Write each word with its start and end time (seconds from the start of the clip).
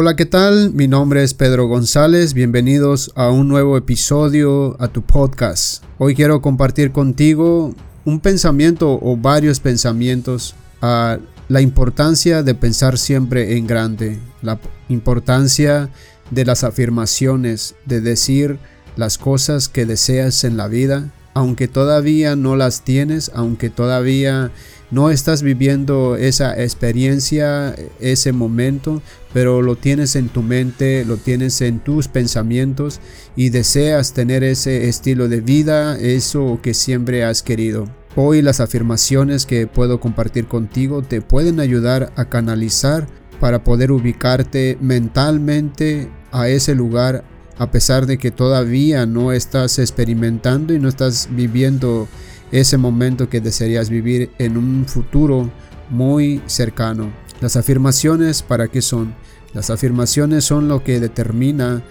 Hola, 0.00 0.14
¿qué 0.14 0.26
tal? 0.26 0.72
Mi 0.74 0.86
nombre 0.86 1.24
es 1.24 1.34
Pedro 1.34 1.66
González. 1.66 2.32
Bienvenidos 2.32 3.10
a 3.16 3.30
un 3.30 3.48
nuevo 3.48 3.76
episodio 3.76 4.76
a 4.80 4.86
tu 4.86 5.02
podcast. 5.02 5.82
Hoy 5.98 6.14
quiero 6.14 6.40
compartir 6.40 6.92
contigo 6.92 7.74
un 8.04 8.20
pensamiento 8.20 8.96
o 9.02 9.16
varios 9.16 9.58
pensamientos 9.58 10.54
a 10.80 11.18
la 11.48 11.62
importancia 11.62 12.44
de 12.44 12.54
pensar 12.54 12.96
siempre 12.96 13.56
en 13.56 13.66
grande, 13.66 14.20
la 14.40 14.60
importancia 14.88 15.90
de 16.30 16.44
las 16.44 16.62
afirmaciones, 16.62 17.74
de 17.84 18.00
decir 18.00 18.60
las 18.94 19.18
cosas 19.18 19.68
que 19.68 19.84
deseas 19.84 20.44
en 20.44 20.56
la 20.56 20.68
vida, 20.68 21.12
aunque 21.34 21.66
todavía 21.66 22.36
no 22.36 22.54
las 22.54 22.84
tienes, 22.84 23.32
aunque 23.34 23.68
todavía 23.68 24.52
no 24.90 25.10
estás 25.10 25.42
viviendo 25.42 26.16
esa 26.16 26.60
experiencia, 26.60 27.74
ese 28.00 28.32
momento, 28.32 29.02
pero 29.32 29.62
lo 29.62 29.76
tienes 29.76 30.16
en 30.16 30.28
tu 30.28 30.42
mente, 30.42 31.04
lo 31.04 31.16
tienes 31.16 31.60
en 31.60 31.80
tus 31.80 32.08
pensamientos 32.08 33.00
y 33.36 33.50
deseas 33.50 34.14
tener 34.14 34.42
ese 34.44 34.88
estilo 34.88 35.28
de 35.28 35.40
vida, 35.40 35.98
eso 35.98 36.60
que 36.62 36.74
siempre 36.74 37.24
has 37.24 37.42
querido. 37.42 37.86
Hoy 38.16 38.42
las 38.42 38.60
afirmaciones 38.60 39.46
que 39.46 39.66
puedo 39.66 40.00
compartir 40.00 40.46
contigo 40.46 41.02
te 41.02 41.20
pueden 41.20 41.60
ayudar 41.60 42.12
a 42.16 42.24
canalizar 42.24 43.06
para 43.40 43.62
poder 43.62 43.92
ubicarte 43.92 44.78
mentalmente 44.80 46.08
a 46.32 46.48
ese 46.48 46.74
lugar 46.74 47.24
a 47.58 47.70
pesar 47.70 48.06
de 48.06 48.18
que 48.18 48.30
todavía 48.30 49.04
no 49.04 49.32
estás 49.32 49.78
experimentando 49.78 50.72
y 50.72 50.78
no 50.78 50.88
estás 50.88 51.28
viviendo 51.30 52.08
ese 52.52 52.76
momento 52.76 53.28
que 53.28 53.40
desearías 53.40 53.90
vivir 53.90 54.30
en 54.38 54.56
un 54.56 54.86
futuro 54.86 55.50
muy 55.90 56.42
cercano. 56.46 57.10
Las 57.40 57.56
afirmaciones, 57.56 58.42
¿para 58.42 58.68
qué 58.68 58.82
son? 58.82 59.14
Las 59.54 59.70
afirmaciones 59.70 60.44
son 60.44 60.68
lo 60.68 60.82
que 60.82 61.00
determina, 61.00 61.82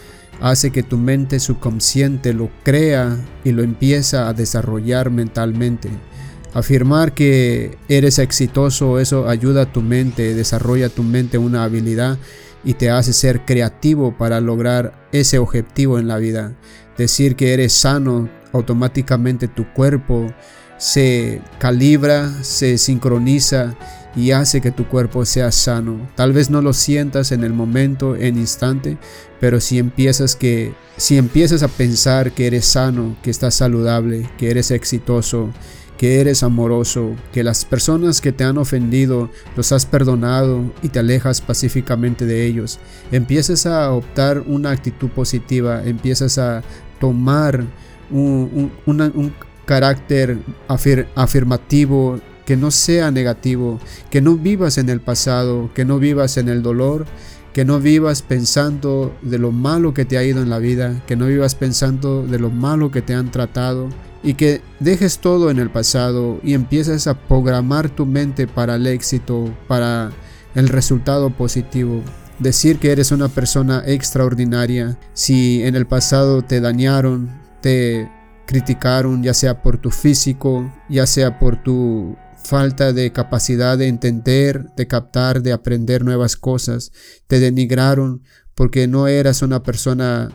hace 0.42 0.72
que 0.72 0.84
tu 0.84 0.98
mente 0.98 1.40
subconsciente 1.40 2.34
lo 2.34 2.50
crea 2.64 3.18
y 3.44 3.52
lo 3.52 3.64
empieza 3.64 4.28
a 4.28 4.34
desarrollar 4.34 5.10
mentalmente. 5.10 5.90
Afirmar 6.54 7.14
que 7.14 7.78
eres 7.88 8.20
exitoso, 8.20 9.00
eso 9.00 9.28
ayuda 9.28 9.64
a 9.64 9.72
tu 9.72 9.82
mente, 9.82 10.34
desarrolla 10.34 10.90
tu 10.90 11.04
mente 11.04 11.38
una 11.38 11.64
habilidad 11.64 12.18
y 12.64 12.74
te 12.74 12.90
hace 12.90 13.14
ser 13.14 13.46
creativo 13.46 14.18
para 14.18 14.42
lograr 14.42 15.08
ese 15.12 15.40
objetivo 15.40 16.00
en 16.00 16.08
la 16.08 16.18
vida. 16.18 16.56
Decir 16.98 17.36
que 17.36 17.54
eres 17.54 17.74
sano 17.74 18.30
automáticamente 18.54 19.48
tu 19.48 19.72
cuerpo 19.74 20.32
se 20.78 21.42
calibra, 21.60 22.32
se 22.44 22.78
sincroniza 22.78 23.76
y 24.16 24.32
hace 24.32 24.62
que 24.62 24.72
tu 24.72 24.88
cuerpo 24.88 25.26
sea 25.26 25.52
sano. 25.52 26.10
Tal 26.16 26.34
vez 26.34 26.50
no 26.50 26.62
lo 26.62 26.74
sientas 26.74 27.32
en 27.32 27.44
el 27.44 27.54
momento, 27.54 28.16
en 28.16 28.38
instante, 28.38 28.98
pero 29.40 29.60
si 29.60 29.80
empiezas 29.80 30.36
que 30.36 30.74
si 30.98 31.18
empiezas 31.18 31.62
a 31.62 31.68
pensar 31.68 32.32
que 32.32 32.48
eres 32.48 32.66
sano, 32.66 33.16
que 33.22 33.30
estás 33.30 33.54
saludable, 33.54 34.28
que 34.40 34.50
eres 34.50 34.72
exitoso, 34.72 35.52
que 35.98 36.20
eres 36.20 36.42
amoroso, 36.42 37.16
que 37.32 37.44
las 37.44 37.66
personas 37.66 38.20
que 38.20 38.32
te 38.32 38.44
han 38.44 38.58
ofendido 38.58 39.30
los 39.56 39.72
has 39.72 39.86
perdonado 39.86 40.74
y 40.82 40.90
te 40.90 41.00
alejas 41.00 41.42
pacíficamente 41.42 42.26
de 42.26 42.46
ellos, 42.46 42.80
empiezas 43.12 43.68
a 43.68 43.84
adoptar 43.84 44.44
una 44.48 44.72
actitud 44.72 45.10
positiva, 45.10 45.84
empiezas 45.86 46.40
a 46.40 46.64
tomar 47.00 47.64
un, 48.10 48.72
carácter 49.66 50.38
afirmativo 51.16 52.22
que 52.46 52.56
no 52.56 52.72
sea 52.72 53.12
negativo, 53.12 53.80
que 54.10 54.22
no 54.22 54.38
vivas 54.38 54.78
en 54.78 54.88
el 54.88 55.02
pasado, 55.02 55.70
que 55.74 55.84
no 55.84 56.00
vivas 56.00 56.38
en 56.38 56.48
el 56.48 56.64
dolor, 56.64 57.06
que 57.52 57.66
no 57.66 57.80
vivas 57.80 58.22
pensando 58.22 59.14
de 59.22 59.38
lo 59.40 59.52
malo 59.52 59.94
que 59.94 60.06
te 60.06 60.18
ha 60.18 60.24
ido 60.24 60.42
en 60.42 60.50
la 60.50 60.60
vida, 60.60 61.04
que 61.06 61.18
no 61.18 61.26
vivas 61.26 61.56
pensando 61.56 62.26
de 62.26 62.40
lo 62.40 62.50
malo 62.50 62.92
que 62.92 63.02
te 63.02 63.14
han 63.14 63.32
tratado 63.32 63.90
y 64.24 64.36
que 64.36 64.62
dejes 64.80 65.20
todo 65.20 65.50
en 65.50 65.60
el 65.60 65.70
pasado 65.70 66.40
y 66.44 66.54
empieces 66.54 67.08
a 67.08 67.20
programar 67.20 67.90
tu 67.90 68.06
mente 68.06 68.48
para 68.48 68.76
el 68.76 68.88
éxito, 68.88 69.54
para 69.68 70.12
el 70.56 70.70
resultado 70.70 71.30
positivo. 71.32 72.02
Decir 72.40 72.78
que 72.78 72.92
eres 72.92 73.12
una 73.12 73.28
persona 73.28 73.84
extraordinaria 73.86 74.98
si 75.14 75.64
en 75.64 75.76
el 75.76 75.88
pasado 75.88 76.44
te 76.44 76.62
dañaron, 76.62 77.32
te 77.62 78.10
criticaron, 78.46 79.22
ya 79.22 79.34
sea 79.34 79.62
por 79.62 79.78
tu 79.78 79.92
físico, 79.92 80.72
ya 80.90 81.06
sea 81.06 81.38
por 81.38 81.62
tu 81.62 82.16
falta 82.44 82.94
de 82.94 83.12
capacidad 83.12 83.78
de 83.78 83.88
entender, 83.88 84.74
de 84.76 84.88
captar, 84.88 85.42
de 85.42 85.52
aprender 85.52 86.06
nuevas 86.06 86.38
cosas, 86.38 86.92
te 87.28 87.40
denigraron 87.40 88.24
porque 88.56 88.88
no 88.88 89.08
eras 89.08 89.42
una 89.42 89.62
persona 89.62 90.32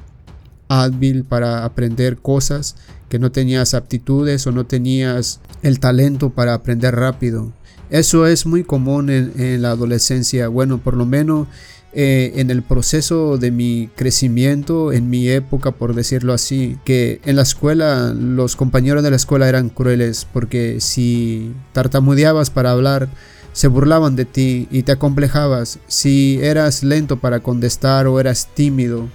hábil 0.69 1.25
para 1.25 1.65
aprender 1.65 2.19
cosas, 2.19 2.77
que 3.09 3.19
no 3.19 3.33
tenías 3.33 3.75
aptitudes 3.75 4.47
o 4.47 4.53
no 4.53 4.65
tenías 4.65 5.41
el 5.63 5.81
talento 5.81 6.31
para 6.31 6.55
aprender 6.55 6.95
rápido. 6.95 7.53
Eso 7.91 8.27
es 8.27 8.47
muy 8.47 8.63
común 8.63 9.11
en, 9.11 9.33
en 9.37 9.63
la 9.63 9.71
adolescencia. 9.71 10.49
Bueno, 10.49 10.79
por 10.79 10.97
lo 10.97 11.05
menos 11.05 11.49
eh, 11.95 12.33
en 12.37 12.51
el 12.51 12.63
proceso 12.63 13.37
de 13.37 13.51
mi 13.51 13.91
crecimiento, 13.95 14.93
en 14.93 15.11
mi 15.11 15.29
época, 15.29 15.73
por 15.73 15.95
decirlo 15.95 16.33
así, 16.33 16.79
que 16.85 17.21
en 17.25 17.37
la 17.37 17.43
escuela 17.43 18.15
los 18.15 18.57
compañeros 18.57 19.03
de 19.03 19.11
la 19.11 19.17
escuela 19.17 19.49
eran 19.49 19.69
crueles 19.69 20.27
porque 20.33 20.81
si 20.81 21.53
tartamudeabas 21.73 22.49
para 22.49 22.71
hablar, 22.71 23.09
se 23.53 23.69
burlaban 23.69 24.17
de 24.17 24.25
ti 24.25 24.69
y 24.71 24.85
te 24.85 24.93
acomplejabas. 24.93 25.79
Si 25.87 26.39
eras 26.43 26.83
lento 26.83 27.19
para 27.19 27.41
contestar 27.41 28.07
o 28.07 28.19
eras 28.19 28.49
tímido, 28.55 29.09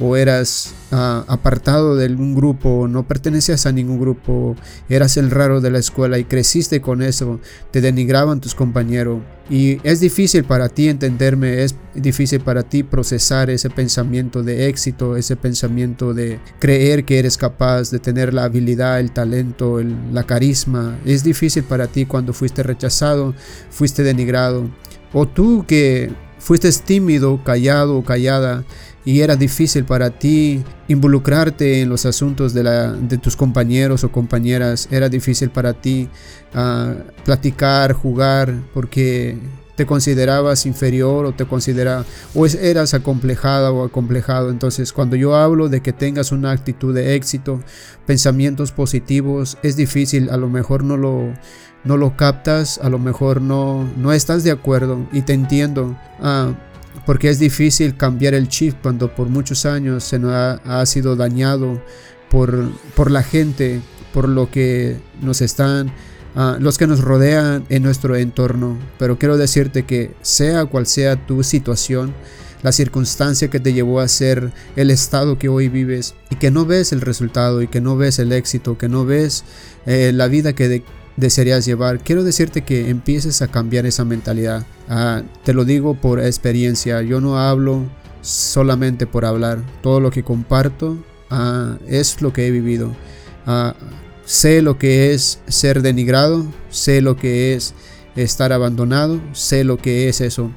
o 0.00 0.16
eras 0.16 0.72
ah, 0.92 1.24
apartado 1.28 1.94
de 1.94 2.06
un 2.06 2.34
grupo, 2.34 2.88
no 2.88 3.06
pertenecías 3.06 3.66
a 3.66 3.72
ningún 3.72 4.00
grupo, 4.00 4.56
eras 4.88 5.16
el 5.18 5.30
raro 5.30 5.60
de 5.60 5.70
la 5.70 5.78
escuela 5.78 6.18
y 6.18 6.24
creciste 6.24 6.80
con 6.80 7.02
eso, 7.02 7.38
te 7.70 7.80
denigraban 7.80 8.40
tus 8.40 8.54
compañeros. 8.54 9.20
Y 9.50 9.78
es 9.82 10.00
difícil 10.00 10.44
para 10.44 10.68
ti 10.68 10.88
entenderme, 10.88 11.64
es 11.64 11.74
difícil 11.94 12.40
para 12.40 12.62
ti 12.62 12.82
procesar 12.82 13.50
ese 13.50 13.68
pensamiento 13.68 14.42
de 14.42 14.68
éxito, 14.68 15.16
ese 15.16 15.36
pensamiento 15.36 16.14
de 16.14 16.38
creer 16.60 17.04
que 17.04 17.18
eres 17.18 17.36
capaz 17.36 17.90
de 17.90 17.98
tener 17.98 18.32
la 18.32 18.44
habilidad, 18.44 19.00
el 19.00 19.10
talento, 19.10 19.82
la 20.12 20.22
carisma. 20.22 20.98
Es 21.04 21.24
difícil 21.24 21.64
para 21.64 21.88
ti 21.88 22.06
cuando 22.06 22.32
fuiste 22.32 22.62
rechazado, 22.62 23.34
fuiste 23.70 24.04
denigrado. 24.04 24.70
O 25.12 25.26
tú 25.26 25.64
que 25.66 26.10
fuiste 26.40 26.70
tímido, 26.84 27.42
callado 27.44 27.96
o 27.96 28.04
callada 28.04 28.64
y 29.04 29.20
era 29.20 29.36
difícil 29.36 29.84
para 29.84 30.10
ti 30.10 30.62
involucrarte 30.88 31.82
en 31.82 31.88
los 31.88 32.04
asuntos 32.04 32.52
de, 32.52 32.64
la, 32.64 32.92
de 32.92 33.18
tus 33.18 33.36
compañeros 33.36 34.04
o 34.04 34.10
compañeras, 34.10 34.88
era 34.90 35.08
difícil 35.08 35.50
para 35.50 35.74
ti 35.74 36.08
ah, 36.54 36.94
platicar, 37.24 37.92
jugar, 37.92 38.54
porque 38.74 39.38
te 39.80 39.86
considerabas 39.86 40.66
inferior 40.66 41.24
o 41.24 41.32
te 41.32 41.46
considerabas 41.46 42.04
o 42.34 42.44
eras 42.44 42.92
acomplejada 42.92 43.72
o 43.72 43.82
acomplejado. 43.82 44.50
Entonces, 44.50 44.92
cuando 44.92 45.16
yo 45.16 45.34
hablo 45.34 45.70
de 45.70 45.80
que 45.80 45.94
tengas 45.94 46.32
una 46.32 46.50
actitud 46.50 46.94
de 46.94 47.14
éxito, 47.14 47.62
pensamientos 48.04 48.72
positivos, 48.72 49.56
es 49.62 49.76
difícil, 49.76 50.28
a 50.28 50.36
lo 50.36 50.50
mejor 50.50 50.84
no 50.84 50.98
lo 50.98 51.32
no 51.82 51.96
lo 51.96 52.14
captas, 52.14 52.78
a 52.82 52.90
lo 52.90 52.98
mejor 52.98 53.40
no 53.40 53.88
no 53.96 54.12
estás 54.12 54.44
de 54.44 54.50
acuerdo 54.50 55.08
y 55.12 55.22
te 55.22 55.32
entiendo. 55.32 55.96
Ah, 56.20 56.52
porque 57.06 57.30
es 57.30 57.38
difícil 57.38 57.96
cambiar 57.96 58.34
el 58.34 58.48
chip 58.48 58.74
cuando 58.82 59.14
por 59.14 59.30
muchos 59.30 59.64
años 59.64 60.04
se 60.04 60.18
nos 60.18 60.34
ha, 60.34 60.84
sido 60.84 61.16
dañado 61.16 61.82
por, 62.28 62.70
por, 62.94 63.10
la 63.10 63.22
gente, 63.22 63.80
por 64.12 64.28
lo 64.28 64.50
que 64.50 64.98
nos 65.22 65.40
están, 65.40 65.90
ah, 66.34 66.56
los 66.60 66.78
que 66.78 66.86
nos 66.86 67.00
rodean 67.00 67.64
en 67.68 67.82
nuestro 67.82 68.16
entorno. 68.16 68.78
Pero 68.98 69.18
quiero 69.18 69.36
decirte 69.36 69.84
que 69.84 70.14
sea 70.22 70.66
cual 70.66 70.86
sea 70.86 71.26
tu 71.26 71.42
situación, 71.42 72.14
la 72.62 72.72
circunstancia 72.72 73.48
que 73.48 73.60
te 73.60 73.72
llevó 73.72 74.00
a 74.00 74.08
ser 74.08 74.52
el 74.76 74.90
estado 74.90 75.38
que 75.38 75.48
hoy 75.48 75.68
vives 75.68 76.14
y 76.30 76.36
que 76.36 76.50
no 76.50 76.66
ves 76.66 76.92
el 76.92 77.00
resultado 77.00 77.62
y 77.62 77.68
que 77.68 77.80
no 77.80 77.96
ves 77.96 78.18
el 78.18 78.32
éxito, 78.32 78.76
que 78.76 78.88
no 78.88 79.04
ves 79.04 79.44
eh, 79.86 80.12
la 80.14 80.28
vida 80.28 80.52
que, 80.52 80.68
de, 80.68 80.84
desearías 81.16 81.64
llevar, 81.64 82.00
quiero 82.00 82.24
decirte 82.24 82.62
que 82.62 82.90
empieces 82.90 83.42
a 83.42 83.48
cambiar 83.48 83.86
esa 83.86 84.04
mentalidad. 84.04 84.66
Ah, 84.88 85.22
te 85.44 85.54
lo 85.54 85.64
digo 85.64 85.94
por 85.94 86.20
experiencia, 86.20 87.02
yo 87.02 87.20
no 87.20 87.38
hablo 87.38 87.84
solamente 88.22 89.06
por 89.06 89.24
hablar, 89.24 89.58
todo 89.82 90.00
lo 90.00 90.10
que 90.10 90.22
comparto 90.22 90.98
ah, 91.30 91.78
es 91.86 92.20
lo 92.20 92.32
que 92.32 92.46
he 92.46 92.50
vivido. 92.50 92.94
Sé 94.30 94.62
lo 94.62 94.78
que 94.78 95.12
es 95.12 95.40
ser 95.48 95.82
denigrado, 95.82 96.46
sé 96.70 97.00
lo 97.00 97.16
que 97.16 97.54
es 97.54 97.74
estar 98.14 98.52
abandonado, 98.52 99.20
sé 99.32 99.64
lo 99.64 99.76
que 99.76 100.08
es 100.08 100.20
eso. 100.20 100.52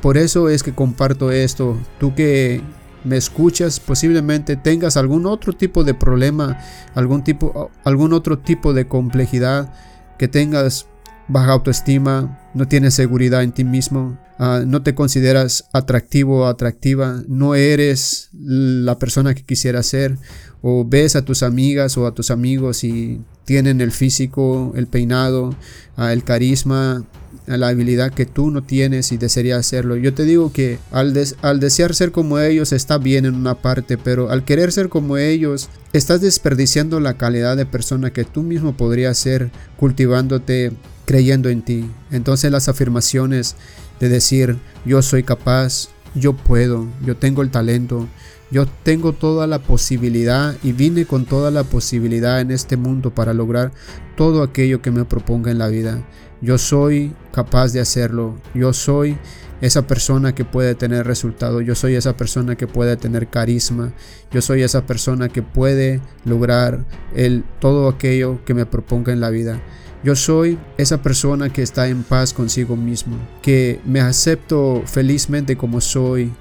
Por 0.00 0.16
eso 0.16 0.48
es 0.48 0.62
que 0.62 0.72
comparto 0.72 1.32
esto. 1.32 1.76
Tú 1.98 2.14
que 2.14 2.60
me 3.02 3.16
escuchas, 3.16 3.80
posiblemente 3.80 4.54
tengas 4.54 4.96
algún 4.96 5.26
otro 5.26 5.52
tipo 5.52 5.82
de 5.82 5.94
problema, 5.94 6.60
algún 6.94 7.24
tipo 7.24 7.72
algún 7.82 8.12
otro 8.12 8.38
tipo 8.38 8.72
de 8.72 8.86
complejidad 8.86 9.74
que 10.16 10.28
tengas 10.28 10.86
baja 11.28 11.52
autoestima, 11.52 12.38
no 12.54 12.66
tienes 12.66 12.94
seguridad 12.94 13.42
en 13.42 13.52
ti 13.52 13.64
mismo, 13.64 14.18
ah, 14.38 14.62
no 14.66 14.82
te 14.82 14.94
consideras 14.94 15.64
atractivo 15.72 16.40
o 16.40 16.46
atractiva, 16.46 17.22
no 17.28 17.54
eres 17.54 18.30
la 18.32 18.98
persona 18.98 19.34
que 19.34 19.44
quisieras 19.44 19.86
ser, 19.86 20.16
o 20.62 20.84
ves 20.84 21.16
a 21.16 21.24
tus 21.24 21.42
amigas 21.42 21.96
o 21.98 22.06
a 22.06 22.14
tus 22.14 22.30
amigos 22.30 22.82
y 22.82 23.20
tienen 23.44 23.80
el 23.80 23.92
físico, 23.92 24.72
el 24.74 24.86
peinado, 24.86 25.54
ah, 25.96 26.12
el 26.12 26.24
carisma, 26.24 27.04
la 27.46 27.68
habilidad 27.68 28.12
que 28.12 28.26
tú 28.26 28.50
no 28.50 28.62
tienes 28.62 29.12
y 29.12 29.16
desearías 29.16 29.60
hacerlo. 29.60 29.96
Yo 29.96 30.12
te 30.12 30.24
digo 30.24 30.52
que 30.52 30.78
al, 30.90 31.14
al 31.40 31.60
desear 31.60 31.94
ser 31.94 32.12
como 32.12 32.38
ellos 32.38 32.72
está 32.72 32.98
bien 32.98 33.24
en 33.24 33.34
una 33.34 33.54
parte, 33.54 33.96
pero 33.96 34.30
al 34.30 34.44
querer 34.44 34.72
ser 34.72 34.88
como 34.88 35.16
ellos 35.16 35.68
estás 35.92 36.20
desperdiciando 36.20 37.00
la 37.00 37.16
calidad 37.16 37.56
de 37.56 37.64
persona 37.64 38.12
que 38.12 38.24
tú 38.24 38.42
mismo 38.42 38.76
podrías 38.76 39.16
ser 39.16 39.50
cultivándote 39.78 40.72
creyendo 41.08 41.48
en 41.48 41.62
ti. 41.62 41.90
Entonces 42.10 42.52
las 42.52 42.68
afirmaciones 42.68 43.56
de 43.98 44.10
decir 44.10 44.58
yo 44.84 45.00
soy 45.00 45.22
capaz, 45.22 45.88
yo 46.14 46.34
puedo, 46.34 46.86
yo 47.02 47.16
tengo 47.16 47.40
el 47.40 47.50
talento, 47.50 48.06
yo 48.50 48.66
tengo 48.82 49.14
toda 49.14 49.46
la 49.46 49.58
posibilidad 49.58 50.54
y 50.62 50.72
vine 50.72 51.06
con 51.06 51.24
toda 51.24 51.50
la 51.50 51.64
posibilidad 51.64 52.42
en 52.42 52.50
este 52.50 52.76
mundo 52.76 53.14
para 53.14 53.32
lograr 53.32 53.72
todo 54.18 54.42
aquello 54.42 54.82
que 54.82 54.90
me 54.90 55.06
proponga 55.06 55.50
en 55.50 55.56
la 55.56 55.68
vida. 55.68 56.06
Yo 56.42 56.58
soy 56.58 57.14
capaz 57.32 57.72
de 57.72 57.80
hacerlo. 57.80 58.36
Yo 58.54 58.74
soy 58.74 59.16
esa 59.62 59.86
persona 59.86 60.34
que 60.34 60.44
puede 60.44 60.74
tener 60.74 61.06
resultado. 61.06 61.62
Yo 61.62 61.74
soy 61.74 61.94
esa 61.94 62.18
persona 62.18 62.54
que 62.54 62.66
puede 62.66 62.98
tener 62.98 63.28
carisma. 63.28 63.94
Yo 64.30 64.42
soy 64.42 64.62
esa 64.62 64.86
persona 64.86 65.30
que 65.30 65.42
puede 65.42 66.02
lograr 66.26 66.84
el, 67.14 67.44
todo 67.60 67.88
aquello 67.88 68.44
que 68.44 68.52
me 68.52 68.66
proponga 68.66 69.10
en 69.12 69.20
la 69.20 69.30
vida. 69.30 69.62
Yo 70.04 70.14
soy 70.14 70.58
esa 70.76 71.02
persona 71.02 71.52
que 71.52 71.62
está 71.62 71.88
en 71.88 72.02
paz 72.04 72.32
consigo 72.32 72.76
mismo, 72.76 73.16
que 73.42 73.80
me 73.84 74.00
acepto 74.00 74.82
felizmente 74.86 75.56
como 75.56 75.80
soy 75.80 76.32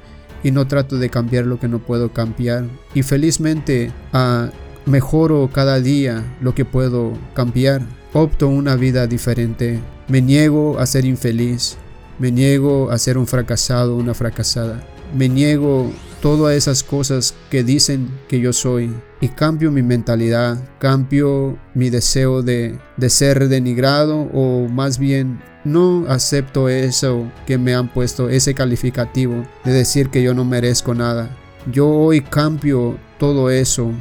y 0.43 0.51
no 0.51 0.67
trato 0.67 0.97
de 0.97 1.09
cambiar 1.09 1.45
lo 1.45 1.59
que 1.59 1.67
no 1.67 1.79
puedo 1.79 2.13
cambiar. 2.13 2.65
Y 2.93 3.03
felizmente 3.03 3.91
ah, 4.13 4.49
mejoro 4.85 5.49
cada 5.51 5.79
día 5.79 6.23
lo 6.41 6.53
que 6.53 6.65
puedo 6.65 7.13
cambiar 7.33 7.81
opto 8.13 8.47
una 8.47 8.75
vida 8.75 9.07
diferente. 9.07 9.79
Me 10.07 10.21
niego 10.21 10.79
a 10.79 10.85
ser 10.85 11.05
infeliz. 11.05 11.77
Me 12.19 12.31
niego 12.31 12.89
a 12.89 12.97
ser 12.97 13.17
un 13.17 13.27
fracasado, 13.27 13.95
una 13.95 14.13
fracasada. 14.13 14.83
Me 15.15 15.29
niego 15.29 15.91
todas 16.21 16.55
esas 16.55 16.83
cosas 16.83 17.33
que 17.49 17.63
dicen 17.63 18.09
que 18.27 18.39
yo 18.39 18.53
soy 18.53 18.93
y 19.21 19.29
cambio 19.29 19.71
mi 19.71 19.81
mentalidad, 19.81 20.57
cambio 20.79 21.57
mi 21.73 21.89
deseo 21.89 22.41
de, 22.41 22.79
de 22.97 23.09
ser 23.09 23.47
denigrado 23.49 24.29
o 24.33 24.67
más 24.67 24.97
bien 24.97 25.39
no 25.63 26.05
acepto 26.07 26.69
eso 26.69 27.31
que 27.45 27.57
me 27.57 27.75
han 27.75 27.91
puesto, 27.91 28.29
ese 28.29 28.53
calificativo 28.53 29.43
de 29.63 29.73
decir 29.73 30.09
que 30.09 30.23
yo 30.23 30.33
no 30.33 30.45
merezco 30.45 30.93
nada. 30.93 31.35
Yo 31.71 31.89
hoy 31.89 32.21
cambio 32.21 32.97
todo 33.19 33.49
eso, 33.49 33.91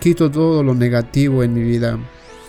quito 0.00 0.30
todo 0.30 0.62
lo 0.62 0.74
negativo 0.74 1.42
en 1.42 1.54
mi 1.54 1.62
vida 1.62 1.98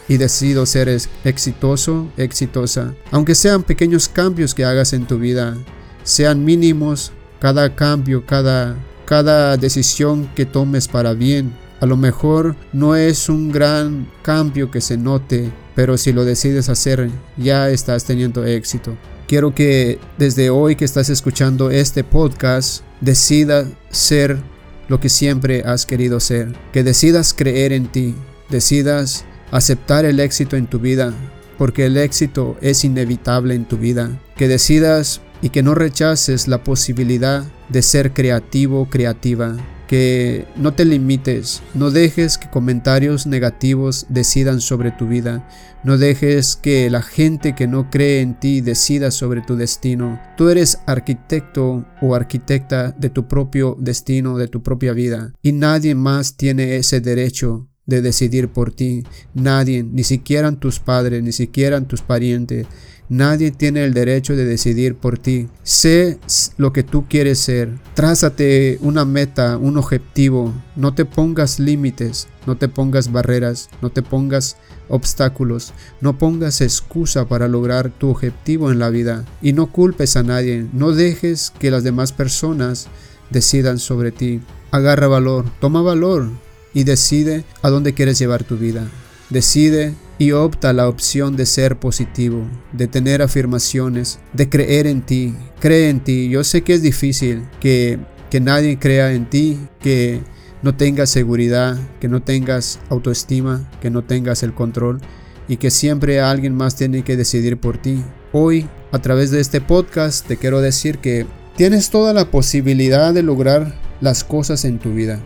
y 0.07 0.17
decido 0.17 0.65
ser 0.65 0.89
exitoso, 1.23 2.11
exitosa. 2.17 2.93
Aunque 3.11 3.35
sean 3.35 3.63
pequeños 3.63 4.07
cambios 4.07 4.53
que 4.53 4.65
hagas 4.65 4.93
en 4.93 5.05
tu 5.05 5.17
vida, 5.17 5.55
sean 6.03 6.43
mínimos, 6.43 7.11
cada 7.39 7.75
cambio, 7.75 8.25
cada, 8.25 8.75
cada 9.05 9.57
decisión 9.57 10.29
que 10.35 10.45
tomes 10.45 10.87
para 10.87 11.13
bien, 11.13 11.53
a 11.79 11.85
lo 11.85 11.97
mejor 11.97 12.55
no 12.73 12.95
es 12.95 13.29
un 13.29 13.51
gran 13.51 14.09
cambio 14.21 14.71
que 14.71 14.81
se 14.81 14.97
note, 14.97 15.51
pero 15.75 15.97
si 15.97 16.13
lo 16.13 16.25
decides 16.25 16.69
hacer, 16.69 17.09
ya 17.37 17.69
estás 17.69 18.05
teniendo 18.05 18.45
éxito. 18.45 18.97
Quiero 19.27 19.53
que 19.53 19.99
desde 20.17 20.49
hoy 20.49 20.75
que 20.75 20.85
estás 20.85 21.09
escuchando 21.09 21.71
este 21.71 22.03
podcast, 22.03 22.83
decidas 23.01 23.67
ser 23.89 24.39
lo 24.87 24.99
que 24.99 25.09
siempre 25.09 25.63
has 25.65 25.85
querido 25.85 26.19
ser, 26.19 26.55
que 26.71 26.83
decidas 26.83 27.33
creer 27.33 27.73
en 27.73 27.87
ti, 27.87 28.15
decidas 28.49 29.25
aceptar 29.51 30.05
el 30.05 30.19
éxito 30.19 30.55
en 30.55 30.67
tu 30.67 30.79
vida, 30.79 31.13
porque 31.57 31.85
el 31.85 31.97
éxito 31.97 32.57
es 32.61 32.83
inevitable 32.83 33.55
en 33.55 33.65
tu 33.65 33.77
vida, 33.77 34.11
que 34.35 34.47
decidas 34.47 35.21
y 35.45 35.49
que 35.49 35.61
no 35.61 35.75
rechaces 35.75 36.47
la 36.47 36.63
posibilidad 36.63 37.43
de 37.69 37.83
ser 37.83 38.13
creativo, 38.13 38.89
creativa, 38.89 39.55
que 39.87 40.47
no 40.55 40.73
te 40.73 40.85
limites, 40.85 41.61
no 41.75 41.91
dejes 41.91 42.39
que 42.39 42.49
comentarios 42.49 43.27
negativos 43.27 44.07
decidan 44.09 44.59
sobre 44.59 44.89
tu 44.89 45.07
vida, 45.07 45.47
no 45.83 45.99
dejes 45.99 46.55
que 46.55 46.89
la 46.89 47.03
gente 47.03 47.53
que 47.53 47.67
no 47.67 47.91
cree 47.91 48.21
en 48.21 48.39
ti 48.39 48.61
decida 48.61 49.11
sobre 49.11 49.41
tu 49.41 49.55
destino. 49.55 50.19
Tú 50.35 50.49
eres 50.49 50.79
arquitecto 50.87 51.85
o 52.01 52.15
arquitecta 52.15 52.95
de 52.97 53.11
tu 53.11 53.27
propio 53.27 53.77
destino, 53.79 54.39
de 54.39 54.47
tu 54.47 54.63
propia 54.63 54.93
vida, 54.93 55.31
y 55.43 55.51
nadie 55.51 55.93
más 55.93 56.37
tiene 56.37 56.77
ese 56.77 57.01
derecho 57.01 57.69
de 57.85 58.01
decidir 58.01 58.49
por 58.49 58.71
ti. 58.71 59.03
Nadie, 59.33 59.83
ni 59.83 60.03
siquiera 60.03 60.51
tus 60.53 60.79
padres, 60.79 61.21
ni 61.23 61.31
siquiera 61.31 61.81
tus 61.81 62.01
parientes, 62.01 62.67
nadie 63.09 63.51
tiene 63.51 63.83
el 63.83 63.93
derecho 63.93 64.35
de 64.35 64.45
decidir 64.45 64.95
por 64.95 65.17
ti. 65.19 65.47
Sé 65.63 66.19
lo 66.57 66.73
que 66.73 66.83
tú 66.83 67.05
quieres 67.07 67.39
ser. 67.39 67.69
Trázate 67.93 68.79
una 68.81 69.05
meta, 69.05 69.57
un 69.57 69.77
objetivo. 69.77 70.53
No 70.75 70.93
te 70.93 71.05
pongas 71.05 71.59
límites, 71.59 72.27
no 72.47 72.57
te 72.57 72.67
pongas 72.67 73.11
barreras, 73.11 73.69
no 73.81 73.89
te 73.91 74.01
pongas 74.01 74.57
obstáculos, 74.87 75.73
no 76.01 76.17
pongas 76.17 76.61
excusa 76.61 77.27
para 77.27 77.47
lograr 77.47 77.89
tu 77.89 78.09
objetivo 78.09 78.71
en 78.71 78.79
la 78.79 78.89
vida. 78.89 79.25
Y 79.41 79.53
no 79.53 79.71
culpes 79.71 80.15
a 80.17 80.23
nadie, 80.23 80.65
no 80.73 80.91
dejes 80.91 81.53
que 81.59 81.71
las 81.71 81.83
demás 81.83 82.11
personas 82.11 82.87
decidan 83.29 83.79
sobre 83.79 84.11
ti. 84.11 84.41
Agarra 84.71 85.07
valor, 85.07 85.45
toma 85.59 85.81
valor, 85.81 86.29
y 86.75 86.83
decide 86.83 87.45
a 87.63 87.69
dónde 87.71 87.95
quieres 87.95 88.19
llevar 88.19 88.43
tu 88.43 88.57
vida. 88.57 88.87
Decide 89.31 89.95
y 90.19 90.33
opta 90.33 90.73
la 90.73 90.87
opción 90.87 91.35
de 91.35 91.47
ser 91.47 91.79
positivo, 91.79 92.45
de 92.73 92.87
tener 92.87 93.21
afirmaciones, 93.21 94.19
de 94.33 94.49
creer 94.49 94.85
en 94.85 95.01
ti. 95.01 95.33
Cree 95.59 95.89
en 95.89 96.01
ti. 96.01 96.29
Yo 96.29 96.43
sé 96.43 96.61
que 96.63 96.73
es 96.73 96.83
difícil 96.83 97.43
que, 97.61 97.97
que 98.29 98.41
nadie 98.41 98.77
crea 98.77 99.13
en 99.13 99.27
ti, 99.29 99.57
que 99.79 100.19
no 100.61 100.75
tengas 100.75 101.09
seguridad, 101.09 101.79
que 102.01 102.09
no 102.09 102.21
tengas 102.21 102.79
autoestima, 102.89 103.71
que 103.81 103.89
no 103.89 104.03
tengas 104.03 104.43
el 104.43 104.53
control 104.53 104.99
y 105.47 105.57
que 105.57 105.71
siempre 105.71 106.19
alguien 106.19 106.55
más 106.55 106.75
tiene 106.75 107.03
que 107.03 107.15
decidir 107.15 107.57
por 107.57 107.77
ti. 107.77 108.03
Hoy, 108.33 108.67
a 108.91 108.99
través 108.99 109.31
de 109.31 109.39
este 109.39 109.61
podcast, 109.61 110.27
te 110.27 110.35
quiero 110.35 110.59
decir 110.59 110.97
que 110.97 111.25
tienes 111.55 111.89
toda 111.89 112.13
la 112.13 112.31
posibilidad 112.31 113.13
de 113.13 113.23
lograr 113.23 113.79
las 114.01 114.25
cosas 114.25 114.65
en 114.65 114.77
tu 114.77 114.93
vida. 114.93 115.21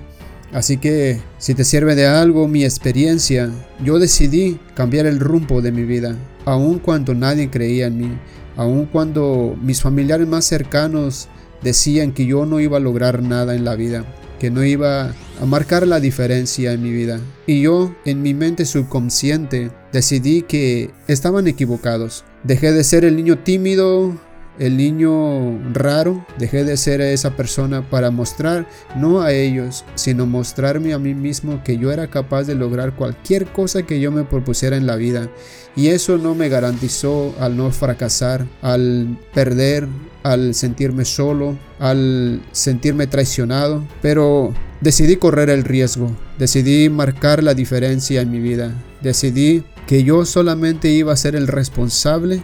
Así 0.52 0.78
que, 0.78 1.22
si 1.38 1.54
te 1.54 1.64
sirve 1.64 1.96
de 1.96 2.08
algo 2.08 2.48
mi 2.48 2.64
experiencia, 2.64 3.52
yo 3.84 4.00
decidí 4.00 4.60
cambiar 4.74 5.06
el 5.06 5.20
rumbo 5.20 5.62
de 5.62 5.72
mi 5.72 5.84
vida, 5.84 6.16
aun 6.46 6.80
cuando 6.80 7.14
nadie 7.14 7.52
creía 7.52 7.88
en 7.88 7.98
mí, 7.98 8.18
aun 8.56 8.86
cuando 8.88 9.56
mis 9.62 9.82
familiares 9.82 10.28
más 10.28 10.46
cercanos 10.46 11.28
decían 11.62 12.14
que 12.14 12.26
yo 12.26 12.46
no 12.46 12.60
iba 12.60 12.78
a 12.78 12.82
lograr 12.82 13.22
nada 13.22 13.56
en 13.56 13.64
la 13.64 13.76
vida, 13.76 14.06
que 14.40 14.50
no 14.50 14.64
iba 14.64 15.14
a 15.42 15.46
marcar 15.46 15.86
la 15.86 16.00
diferencia 16.00 16.74
en 16.74 16.82
mi 16.82 16.92
vida. 16.92 17.20
Y 17.46 17.62
yo, 17.62 17.94
en 18.06 18.22
mi 18.22 18.34
mente 18.34 18.66
subconsciente, 18.66 19.72
decidí 19.94 20.42
que 20.42 20.92
estaban 21.08 21.48
equivocados. 21.48 22.26
Dejé 22.44 22.72
de 22.72 22.84
ser 22.84 23.06
el 23.06 23.16
niño 23.16 23.40
tímido, 23.40 24.18
el 24.58 24.78
niño 24.78 25.60
raro, 25.74 26.26
dejé 26.38 26.64
de 26.64 26.78
ser 26.78 27.02
esa 27.02 27.36
persona 27.36 27.90
para 27.90 28.12
mostrar 28.12 28.68
no 28.96 29.22
a 29.22 29.32
ellos, 29.32 29.86
sino 29.96 30.26
mostrarme 30.26 30.94
a 30.94 31.00
mí 31.00 31.14
mismo 31.14 31.64
que 31.64 31.78
yo 31.78 31.92
era 31.92 32.08
capaz 32.08 32.44
de 32.44 32.56
lograr 32.56 32.96
cualquier 32.96 33.46
cosa 33.48 33.84
que 33.84 34.00
yo 34.00 34.12
me 34.12 34.24
propusiera 34.24 34.76
en 34.76 34.86
la 34.86 34.96
vida. 34.96 35.30
Y 35.76 35.88
eso 35.88 36.18
no 36.18 36.36
me 36.36 36.50
garantizó 36.50 37.34
al 37.40 37.56
no 37.56 37.72
fracasar, 37.72 38.46
al 38.62 39.18
perder, 39.34 39.88
al 40.24 40.54
sentirme 40.54 41.06
solo, 41.06 41.58
al 41.80 42.42
sentirme 42.52 43.08
traicionado, 43.08 43.84
pero 44.02 44.54
decidí 44.82 45.16
correr 45.16 45.50
el 45.50 45.64
riesgo, 45.64 46.12
decidí 46.38 46.90
marcar 46.90 47.44
la 47.44 47.54
diferencia 47.54 48.22
en 48.22 48.32
mi 48.32 48.40
vida, 48.40 48.74
decidí 49.02 49.64
que 49.88 50.04
yo 50.04 50.26
solamente 50.26 50.90
iba 50.90 51.14
a 51.14 51.18
ser 51.18 51.36
el 51.36 51.48
responsable 51.48 52.42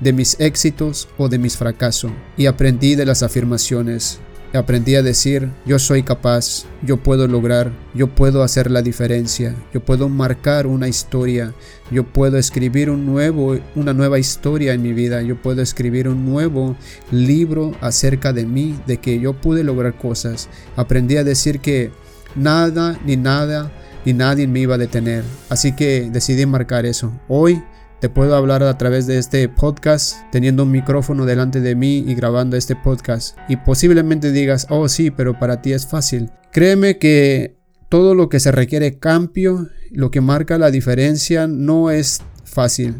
de 0.00 0.12
mis 0.12 0.38
éxitos 0.40 1.08
o 1.18 1.28
de 1.28 1.38
mis 1.38 1.56
fracasos 1.56 2.12
y 2.36 2.46
aprendí 2.46 2.94
de 2.94 3.06
las 3.06 3.22
afirmaciones. 3.22 4.20
Aprendí 4.54 4.94
a 4.94 5.02
decir, 5.02 5.50
yo 5.66 5.78
soy 5.78 6.02
capaz, 6.02 6.64
yo 6.82 6.96
puedo 6.96 7.28
lograr, 7.28 7.70
yo 7.92 8.06
puedo 8.06 8.42
hacer 8.42 8.70
la 8.70 8.80
diferencia, 8.80 9.54
yo 9.74 9.84
puedo 9.84 10.08
marcar 10.08 10.66
una 10.66 10.88
historia, 10.88 11.52
yo 11.90 12.04
puedo 12.04 12.38
escribir 12.38 12.88
un 12.88 13.04
nuevo, 13.04 13.58
una 13.74 13.92
nueva 13.92 14.18
historia 14.18 14.72
en 14.72 14.80
mi 14.80 14.94
vida, 14.94 15.20
yo 15.20 15.36
puedo 15.36 15.60
escribir 15.60 16.08
un 16.08 16.24
nuevo 16.24 16.76
libro 17.10 17.72
acerca 17.82 18.32
de 18.32 18.46
mí, 18.46 18.74
de 18.86 18.96
que 18.96 19.20
yo 19.20 19.34
pude 19.34 19.64
lograr 19.64 19.98
cosas. 19.98 20.48
Aprendí 20.76 21.18
a 21.18 21.24
decir 21.24 21.60
que 21.60 21.90
nada 22.34 22.98
ni 23.04 23.16
nada 23.16 23.70
ni 24.06 24.14
nadie 24.14 24.46
me 24.46 24.60
iba 24.60 24.76
a 24.76 24.78
detener. 24.78 25.24
Así 25.50 25.72
que 25.72 26.08
decidí 26.10 26.46
marcar 26.46 26.86
eso. 26.86 27.12
Hoy 27.28 27.62
te 28.00 28.08
puedo 28.08 28.36
hablar 28.36 28.62
a 28.62 28.78
través 28.78 29.06
de 29.06 29.18
este 29.18 29.48
podcast, 29.48 30.16
teniendo 30.30 30.62
un 30.62 30.70
micrófono 30.70 31.26
delante 31.26 31.60
de 31.60 31.74
mí 31.74 31.98
y 32.06 32.14
grabando 32.14 32.56
este 32.56 32.76
podcast. 32.76 33.36
Y 33.48 33.56
posiblemente 33.56 34.30
digas, 34.30 34.66
oh 34.70 34.88
sí, 34.88 35.10
pero 35.10 35.38
para 35.38 35.62
ti 35.62 35.72
es 35.72 35.86
fácil. 35.86 36.30
Créeme 36.52 36.98
que 36.98 37.56
todo 37.88 38.14
lo 38.14 38.28
que 38.28 38.40
se 38.40 38.52
requiere 38.52 38.98
cambio, 38.98 39.68
lo 39.90 40.10
que 40.10 40.20
marca 40.20 40.58
la 40.58 40.70
diferencia, 40.70 41.46
no 41.46 41.90
es 41.90 42.22
fácil. 42.44 42.96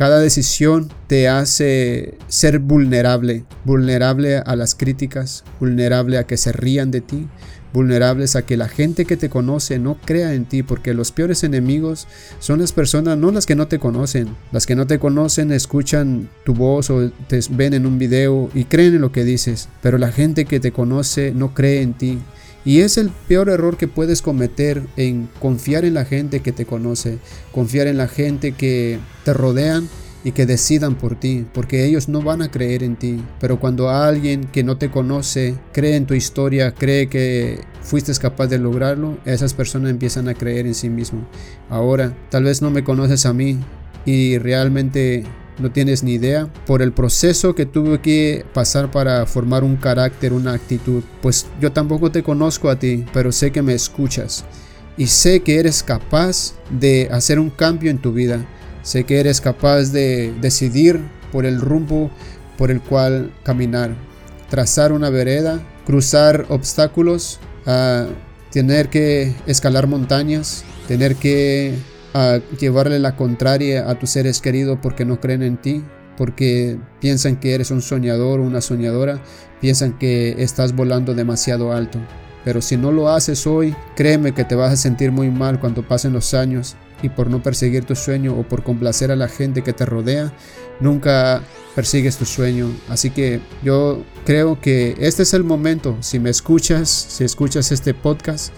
Cada 0.00 0.18
decisión 0.18 0.88
te 1.08 1.28
hace 1.28 2.14
ser 2.26 2.58
vulnerable, 2.58 3.44
vulnerable 3.66 4.38
a 4.38 4.56
las 4.56 4.74
críticas, 4.74 5.44
vulnerable 5.60 6.16
a 6.16 6.24
que 6.24 6.38
se 6.38 6.52
rían 6.52 6.90
de 6.90 7.02
ti, 7.02 7.28
vulnerables 7.74 8.34
a 8.34 8.46
que 8.46 8.56
la 8.56 8.68
gente 8.68 9.04
que 9.04 9.18
te 9.18 9.28
conoce 9.28 9.78
no 9.78 9.98
crea 10.02 10.32
en 10.32 10.46
ti, 10.46 10.62
porque 10.62 10.94
los 10.94 11.12
peores 11.12 11.44
enemigos 11.44 12.08
son 12.38 12.60
las 12.60 12.72
personas, 12.72 13.18
no 13.18 13.30
las 13.30 13.44
que 13.44 13.56
no 13.56 13.68
te 13.68 13.78
conocen. 13.78 14.34
Las 14.52 14.64
que 14.64 14.74
no 14.74 14.86
te 14.86 14.98
conocen 14.98 15.52
escuchan 15.52 16.30
tu 16.46 16.54
voz 16.54 16.88
o 16.88 17.10
te 17.28 17.40
ven 17.50 17.74
en 17.74 17.84
un 17.84 17.98
video 17.98 18.48
y 18.54 18.64
creen 18.64 18.94
en 18.94 19.02
lo 19.02 19.12
que 19.12 19.24
dices, 19.24 19.68
pero 19.82 19.98
la 19.98 20.12
gente 20.12 20.46
que 20.46 20.60
te 20.60 20.72
conoce 20.72 21.34
no 21.34 21.52
cree 21.52 21.82
en 21.82 21.92
ti. 21.92 22.18
Y 22.64 22.80
es 22.80 22.98
el 22.98 23.10
peor 23.28 23.48
error 23.48 23.76
que 23.76 23.88
puedes 23.88 24.22
cometer 24.22 24.82
en 24.96 25.28
confiar 25.40 25.84
en 25.84 25.94
la 25.94 26.04
gente 26.04 26.40
que 26.40 26.52
te 26.52 26.66
conoce, 26.66 27.18
confiar 27.52 27.86
en 27.86 27.96
la 27.96 28.08
gente 28.08 28.52
que 28.52 28.98
te 29.24 29.32
rodean 29.32 29.88
y 30.22 30.32
que 30.32 30.44
decidan 30.44 30.96
por 30.96 31.18
ti, 31.18 31.46
porque 31.54 31.86
ellos 31.86 32.08
no 32.08 32.20
van 32.20 32.42
a 32.42 32.50
creer 32.50 32.82
en 32.82 32.96
ti. 32.96 33.22
Pero 33.40 33.58
cuando 33.58 33.88
alguien 33.88 34.44
que 34.44 34.62
no 34.62 34.76
te 34.76 34.90
conoce 34.90 35.54
cree 35.72 35.96
en 35.96 36.06
tu 36.06 36.14
historia, 36.14 36.72
cree 36.72 37.08
que 37.08 37.60
fuiste 37.80 38.12
capaz 38.20 38.48
de 38.48 38.58
lograrlo, 38.58 39.18
esas 39.24 39.54
personas 39.54 39.90
empiezan 39.90 40.28
a 40.28 40.34
creer 40.34 40.66
en 40.66 40.74
sí 40.74 40.90
mismo. 40.90 41.26
Ahora, 41.70 42.14
tal 42.28 42.44
vez 42.44 42.60
no 42.60 42.70
me 42.70 42.84
conoces 42.84 43.24
a 43.24 43.32
mí 43.32 43.58
y 44.04 44.38
realmente 44.38 45.24
no 45.58 45.70
tienes 45.70 46.02
ni 46.02 46.14
idea 46.14 46.48
por 46.66 46.80
el 46.82 46.92
proceso 46.92 47.54
que 47.54 47.66
tuve 47.66 48.00
que 48.00 48.44
pasar 48.54 48.90
para 48.90 49.26
formar 49.26 49.64
un 49.64 49.76
carácter, 49.76 50.32
una 50.32 50.52
actitud. 50.52 51.02
Pues 51.20 51.46
yo 51.60 51.72
tampoco 51.72 52.10
te 52.10 52.22
conozco 52.22 52.70
a 52.70 52.78
ti, 52.78 53.04
pero 53.12 53.32
sé 53.32 53.50
que 53.52 53.62
me 53.62 53.74
escuchas 53.74 54.44
y 54.96 55.06
sé 55.06 55.40
que 55.40 55.58
eres 55.58 55.82
capaz 55.82 56.54
de 56.70 57.08
hacer 57.12 57.38
un 57.38 57.50
cambio 57.50 57.90
en 57.90 57.98
tu 57.98 58.12
vida. 58.12 58.46
Sé 58.82 59.04
que 59.04 59.20
eres 59.20 59.40
capaz 59.40 59.92
de 59.92 60.32
decidir 60.40 61.00
por 61.32 61.44
el 61.44 61.60
rumbo 61.60 62.10
por 62.56 62.70
el 62.70 62.80
cual 62.80 63.32
caminar, 63.42 63.94
trazar 64.48 64.92
una 64.92 65.10
vereda, 65.10 65.62
cruzar 65.86 66.46
obstáculos, 66.48 67.40
tener 68.50 68.88
que 68.88 69.34
escalar 69.46 69.86
montañas, 69.86 70.64
tener 70.88 71.16
que 71.16 71.74
a 72.14 72.40
llevarle 72.58 72.98
la 72.98 73.16
contraria 73.16 73.88
a 73.88 73.98
tus 73.98 74.10
seres 74.10 74.40
queridos 74.40 74.78
porque 74.82 75.04
no 75.04 75.20
creen 75.20 75.42
en 75.42 75.56
ti, 75.56 75.84
porque 76.16 76.78
piensan 77.00 77.36
que 77.36 77.54
eres 77.54 77.70
un 77.70 77.82
soñador 77.82 78.40
o 78.40 78.44
una 78.44 78.60
soñadora, 78.60 79.22
piensan 79.60 79.98
que 79.98 80.36
estás 80.42 80.74
volando 80.74 81.14
demasiado 81.14 81.72
alto. 81.72 81.98
Pero 82.44 82.62
si 82.62 82.76
no 82.76 82.90
lo 82.90 83.10
haces 83.10 83.46
hoy, 83.46 83.74
créeme 83.96 84.32
que 84.32 84.44
te 84.44 84.54
vas 84.54 84.72
a 84.72 84.76
sentir 84.76 85.12
muy 85.12 85.30
mal 85.30 85.60
cuando 85.60 85.86
pasen 85.86 86.12
los 86.12 86.32
años 86.34 86.76
y 87.02 87.08
por 87.10 87.28
no 87.28 87.42
perseguir 87.42 87.84
tu 87.84 87.94
sueño 87.94 88.34
o 88.34 88.42
por 88.42 88.62
complacer 88.62 89.10
a 89.10 89.16
la 89.16 89.28
gente 89.28 89.62
que 89.62 89.72
te 89.72 89.86
rodea, 89.86 90.32
nunca 90.80 91.42
persigues 91.74 92.16
tu 92.16 92.24
sueño. 92.24 92.70
Así 92.88 93.10
que 93.10 93.40
yo 93.62 94.02
creo 94.24 94.60
que 94.60 94.96
este 94.98 95.22
es 95.22 95.34
el 95.34 95.44
momento, 95.44 95.96
si 96.00 96.18
me 96.18 96.30
escuchas, 96.30 96.88
si 96.88 97.24
escuchas 97.24 97.72
este 97.72 97.94
podcast, 97.94 98.52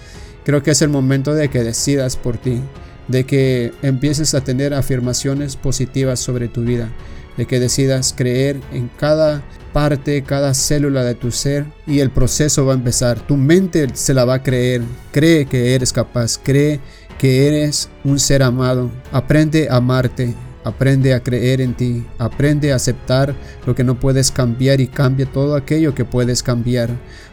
creo 0.44 0.62
que 0.62 0.72
es 0.72 0.82
el 0.82 0.88
momento 0.88 1.34
de 1.34 1.48
que 1.48 1.62
decidas 1.62 2.16
por 2.16 2.38
ti 2.38 2.60
de 3.08 3.24
que 3.24 3.72
empieces 3.82 4.34
a 4.34 4.42
tener 4.42 4.74
afirmaciones 4.74 5.56
positivas 5.56 6.20
sobre 6.20 6.48
tu 6.48 6.62
vida, 6.62 6.90
de 7.36 7.46
que 7.46 7.60
decidas 7.60 8.14
creer 8.16 8.60
en 8.72 8.88
cada 8.98 9.42
parte, 9.72 10.22
cada 10.22 10.54
célula 10.54 11.02
de 11.02 11.14
tu 11.14 11.30
ser 11.30 11.64
y 11.86 12.00
el 12.00 12.10
proceso 12.10 12.66
va 12.66 12.72
a 12.72 12.76
empezar. 12.76 13.20
Tu 13.26 13.36
mente 13.36 13.88
se 13.94 14.14
la 14.14 14.24
va 14.24 14.34
a 14.34 14.42
creer, 14.42 14.82
cree 15.12 15.46
que 15.46 15.74
eres 15.74 15.92
capaz, 15.92 16.38
cree 16.42 16.80
que 17.18 17.48
eres 17.48 17.88
un 18.04 18.18
ser 18.18 18.42
amado, 18.42 18.90
aprende 19.12 19.68
a 19.68 19.76
amarte. 19.76 20.34
Aprende 20.64 21.12
a 21.12 21.20
creer 21.20 21.60
en 21.60 21.74
ti, 21.74 22.06
aprende 22.18 22.72
a 22.72 22.76
aceptar 22.76 23.34
lo 23.66 23.74
que 23.74 23.82
no 23.82 23.98
puedes 23.98 24.30
cambiar 24.30 24.80
y 24.80 24.86
cambia 24.86 25.26
todo 25.26 25.56
aquello 25.56 25.92
que 25.92 26.04
puedes 26.04 26.44
cambiar. 26.44 26.90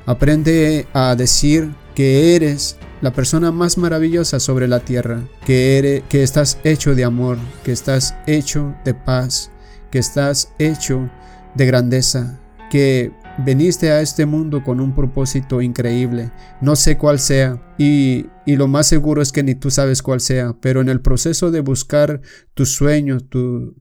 Aprende 0.08 0.88
a 0.94 1.16
decir 1.16 1.70
que 2.00 2.34
eres 2.34 2.78
la 3.02 3.12
persona 3.12 3.52
más 3.52 3.78
maravillosa 3.78 4.40
sobre 4.40 4.70
la 4.70 4.80
tierra, 4.80 5.20
que, 5.46 5.78
eres, 5.78 6.04
que 6.08 6.24
estás 6.24 6.58
hecho 6.64 6.96
de 6.96 7.04
amor, 7.04 7.38
que 7.66 7.74
estás 7.74 8.16
hecho 8.26 8.74
de 8.86 8.94
paz, 8.94 9.52
que 9.92 10.00
estás 10.00 10.54
hecho 10.60 11.10
de 11.56 11.66
grandeza, 11.66 12.40
que 12.70 13.12
veniste 13.44 13.92
a 13.92 14.02
este 14.02 14.26
mundo 14.26 14.64
con 14.64 14.80
un 14.80 14.94
propósito 14.94 15.62
increíble, 15.62 16.32
no 16.62 16.76
sé 16.76 16.98
cuál 16.98 17.20
sea, 17.20 17.62
y, 17.78 18.26
y, 18.46 18.56
lo 18.58 18.68
más 18.68 18.88
seguro 18.88 19.22
es 19.22 19.32
que 19.32 19.44
ni 19.44 19.56
tú 19.56 19.72
sabes 19.72 20.02
cuál 20.02 20.20
sea, 20.20 20.56
pero 20.60 20.82
en 20.82 20.90
el 20.90 21.00
proceso 21.00 21.50
de 21.50 21.62
buscar 21.62 22.22
tus 22.54 22.74
sueños, 22.74 23.24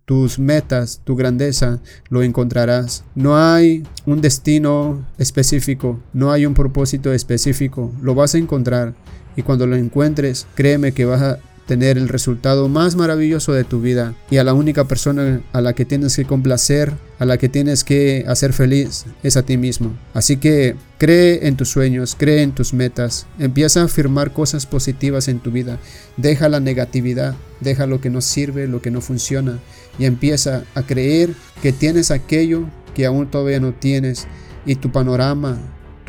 tus 0.04 0.38
metas, 0.38 1.00
tu 1.02 1.16
grandeza, 1.16 1.80
lo 2.08 2.22
encontrarás. 2.22 3.04
No 3.16 3.36
hay 3.36 3.82
un 4.06 4.20
destino 4.20 5.04
específico, 5.18 6.00
no 6.12 6.30
hay 6.30 6.46
un 6.46 6.54
propósito 6.54 7.12
específico, 7.12 7.92
lo 8.00 8.14
vas 8.14 8.34
a 8.34 8.38
encontrar. 8.38 8.94
Y 9.34 9.42
cuando 9.42 9.66
lo 9.66 9.76
encuentres, 9.76 10.46
créeme 10.54 10.92
que 10.92 11.04
vas 11.04 11.22
a 11.22 11.38
tener 11.68 11.98
el 11.98 12.08
resultado 12.08 12.66
más 12.68 12.96
maravilloso 12.96 13.52
de 13.52 13.62
tu 13.62 13.82
vida 13.82 14.14
y 14.30 14.38
a 14.38 14.44
la 14.44 14.54
única 14.54 14.88
persona 14.88 15.42
a 15.52 15.60
la 15.60 15.74
que 15.74 15.84
tienes 15.84 16.16
que 16.16 16.24
complacer, 16.24 16.94
a 17.18 17.26
la 17.26 17.36
que 17.36 17.50
tienes 17.50 17.84
que 17.84 18.24
hacer 18.26 18.54
feliz 18.54 19.04
es 19.22 19.36
a 19.36 19.42
ti 19.42 19.58
mismo. 19.58 19.92
Así 20.14 20.38
que 20.38 20.76
cree 20.96 21.46
en 21.46 21.56
tus 21.56 21.68
sueños, 21.68 22.16
cree 22.18 22.42
en 22.42 22.52
tus 22.52 22.72
metas, 22.72 23.26
empieza 23.38 23.82
a 23.82 23.84
afirmar 23.84 24.32
cosas 24.32 24.64
positivas 24.64 25.28
en 25.28 25.40
tu 25.40 25.52
vida, 25.52 25.78
deja 26.16 26.48
la 26.48 26.58
negatividad, 26.58 27.36
deja 27.60 27.86
lo 27.86 28.00
que 28.00 28.08
no 28.08 28.22
sirve, 28.22 28.66
lo 28.66 28.80
que 28.80 28.90
no 28.90 29.02
funciona 29.02 29.58
y 29.98 30.06
empieza 30.06 30.64
a 30.74 30.82
creer 30.82 31.34
que 31.62 31.72
tienes 31.72 32.10
aquello 32.10 32.64
que 32.94 33.04
aún 33.04 33.30
todavía 33.30 33.60
no 33.60 33.74
tienes 33.74 34.26
y 34.64 34.76
tu 34.76 34.90
panorama 34.90 35.58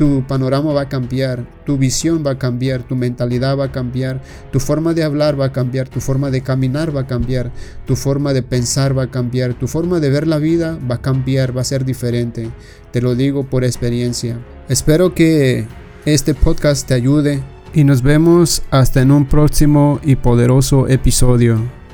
tu 0.00 0.24
panorama 0.26 0.72
va 0.72 0.80
a 0.80 0.88
cambiar, 0.88 1.44
tu 1.66 1.76
visión 1.76 2.24
va 2.26 2.30
a 2.30 2.38
cambiar, 2.38 2.82
tu 2.82 2.96
mentalidad 2.96 3.58
va 3.58 3.66
a 3.66 3.70
cambiar, 3.70 4.22
tu 4.50 4.58
forma 4.58 4.94
de 4.94 5.04
hablar 5.04 5.38
va 5.38 5.44
a 5.44 5.52
cambiar, 5.52 5.90
tu 5.90 6.00
forma 6.00 6.30
de 6.30 6.40
caminar 6.40 6.96
va 6.96 7.02
a 7.02 7.06
cambiar, 7.06 7.52
tu 7.84 7.96
forma 7.96 8.32
de 8.32 8.42
pensar 8.42 8.96
va 8.96 9.02
a 9.02 9.10
cambiar, 9.10 9.52
tu 9.52 9.68
forma 9.68 10.00
de 10.00 10.08
ver 10.08 10.26
la 10.26 10.38
vida 10.38 10.78
va 10.90 10.94
a 10.94 11.02
cambiar, 11.02 11.54
va 11.54 11.60
a 11.60 11.64
ser 11.64 11.84
diferente. 11.84 12.48
Te 12.92 13.02
lo 13.02 13.14
digo 13.14 13.44
por 13.44 13.62
experiencia. 13.62 14.38
Espero 14.70 15.14
que 15.14 15.66
este 16.06 16.32
podcast 16.32 16.88
te 16.88 16.94
ayude 16.94 17.42
y 17.74 17.84
nos 17.84 18.00
vemos 18.00 18.62
hasta 18.70 19.02
en 19.02 19.10
un 19.10 19.26
próximo 19.26 20.00
y 20.02 20.16
poderoso 20.16 20.88
episodio. 20.88 21.79